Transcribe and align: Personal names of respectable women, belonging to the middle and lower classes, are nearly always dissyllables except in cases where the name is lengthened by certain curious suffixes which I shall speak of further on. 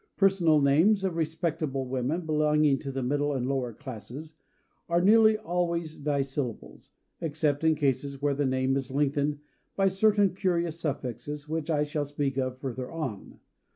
Personal 0.17 0.59
names 0.61 1.03
of 1.03 1.15
respectable 1.15 1.85
women, 1.85 2.21
belonging 2.25 2.79
to 2.79 2.91
the 2.91 3.03
middle 3.03 3.33
and 3.33 3.45
lower 3.47 3.71
classes, 3.71 4.33
are 4.89 4.99
nearly 4.99 5.37
always 5.37 5.95
dissyllables 5.99 6.89
except 7.19 7.63
in 7.63 7.75
cases 7.75 8.19
where 8.19 8.33
the 8.33 8.47
name 8.47 8.75
is 8.75 8.89
lengthened 8.89 9.37
by 9.75 9.89
certain 9.89 10.33
curious 10.33 10.79
suffixes 10.79 11.47
which 11.47 11.69
I 11.69 11.83
shall 11.83 12.05
speak 12.05 12.37
of 12.39 12.57
further 12.57 12.91
on. 12.91 13.41